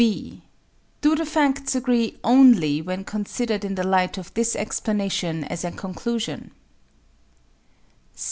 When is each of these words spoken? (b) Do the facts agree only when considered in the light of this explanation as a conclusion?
(b) 0.01 0.41
Do 1.01 1.15
the 1.15 1.27
facts 1.27 1.75
agree 1.75 2.17
only 2.23 2.81
when 2.81 3.03
considered 3.03 3.63
in 3.63 3.75
the 3.75 3.83
light 3.83 4.17
of 4.17 4.33
this 4.33 4.55
explanation 4.55 5.43
as 5.43 5.63
a 5.63 5.69
conclusion? 5.71 6.49